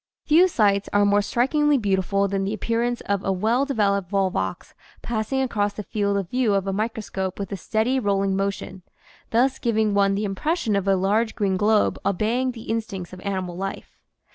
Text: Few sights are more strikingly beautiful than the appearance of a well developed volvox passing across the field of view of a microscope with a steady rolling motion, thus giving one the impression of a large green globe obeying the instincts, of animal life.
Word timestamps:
Few 0.25 0.47
sights 0.47 0.89
are 0.93 1.05
more 1.05 1.21
strikingly 1.21 1.77
beautiful 1.77 2.27
than 2.27 2.43
the 2.43 2.55
appearance 2.55 3.01
of 3.01 3.23
a 3.23 3.31
well 3.31 3.65
developed 3.67 4.09
volvox 4.09 4.73
passing 5.03 5.43
across 5.43 5.73
the 5.73 5.83
field 5.83 6.17
of 6.17 6.31
view 6.31 6.55
of 6.55 6.65
a 6.65 6.73
microscope 6.73 7.37
with 7.37 7.51
a 7.51 7.55
steady 7.55 7.99
rolling 7.99 8.35
motion, 8.35 8.81
thus 9.29 9.59
giving 9.59 9.93
one 9.93 10.15
the 10.15 10.25
impression 10.25 10.75
of 10.75 10.87
a 10.87 10.95
large 10.95 11.35
green 11.35 11.55
globe 11.55 11.99
obeying 12.03 12.53
the 12.53 12.63
instincts, 12.63 13.13
of 13.13 13.19
animal 13.21 13.55
life. 13.55 13.99